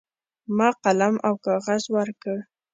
[0.57, 2.37] ما قلم او کاغذ ورکړ.